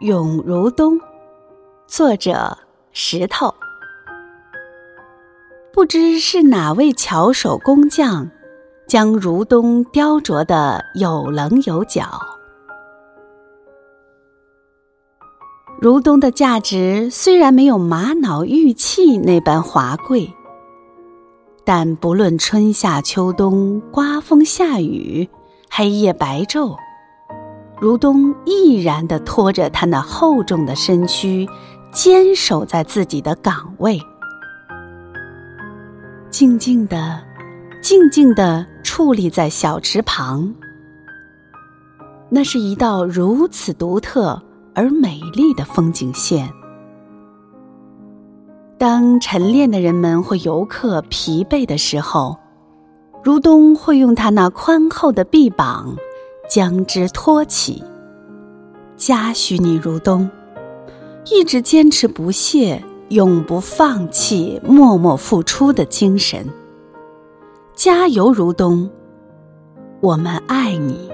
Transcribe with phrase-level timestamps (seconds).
[0.00, 0.96] 永如东，
[1.88, 2.56] 作者
[2.92, 3.52] 石头。
[5.72, 8.30] 不知是哪位巧手工匠，
[8.86, 12.04] 将如东雕琢的有棱有角。
[15.80, 20.32] 如东的价值虽然没有玛瑙玉器那般华贵，
[21.64, 25.28] 但不论春夏秋冬、刮风下雨、
[25.68, 26.76] 黑夜白昼。
[27.80, 31.48] 如东毅然地拖着他那厚重的身躯，
[31.92, 34.00] 坚守在自己的岗位，
[36.28, 37.20] 静静地、
[37.80, 40.52] 静静地矗立在小池旁。
[42.28, 44.42] 那是一道如此独特
[44.74, 46.52] 而美丽的风景线。
[48.76, 52.36] 当晨练的人们或游客疲惫的时候，
[53.22, 55.96] 如东会用他那宽厚的臂膀。
[56.48, 57.82] 将之托起，
[58.96, 60.28] 嘉许你如东，
[61.26, 66.46] 一直坚持不懈、永不放弃、默默付出的精神。
[67.74, 68.88] 加油，如东，
[70.00, 71.10] 我们爱你。